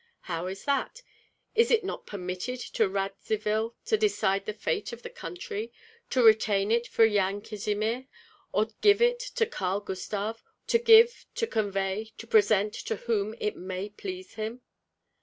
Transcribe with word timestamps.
How 0.21 0.47
is 0.47 0.65
that? 0.65 1.03
Is 1.53 1.69
it 1.69 1.83
not 1.83 2.07
permitted 2.07 2.59
to 2.73 2.89
Radzivill 2.89 3.75
to 3.85 3.97
decide 3.97 4.47
the 4.47 4.51
fate 4.53 4.91
of 4.91 5.03
the 5.03 5.11
country, 5.11 5.71
to 6.09 6.23
retain 6.23 6.71
it 6.71 6.87
for 6.87 7.05
Yan 7.05 7.39
Kazimir 7.41 8.07
or 8.51 8.69
give 8.81 8.99
it 9.03 9.19
to 9.19 9.45
Karl 9.45 9.79
Gustav, 9.79 10.43
to 10.65 10.79
give, 10.79 11.27
to 11.35 11.45
convey, 11.45 12.13
to 12.17 12.25
present, 12.25 12.73
to 12.73 12.95
whom 12.95 13.35
it 13.39 13.55
may 13.55 13.89
please 13.89 14.33
him? 14.33 14.61